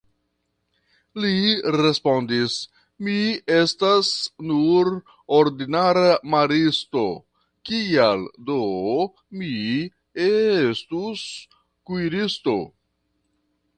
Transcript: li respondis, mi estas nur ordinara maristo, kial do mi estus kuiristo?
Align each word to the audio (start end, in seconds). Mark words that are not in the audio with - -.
li 1.23 1.33
respondis, 1.75 2.53
mi 3.07 3.17
estas 3.57 4.07
nur 4.51 4.89
ordinara 5.39 6.07
maristo, 6.35 7.03
kial 7.71 8.25
do 8.51 8.57
mi 9.43 9.51
estus 10.29 11.27
kuiristo? 11.91 12.57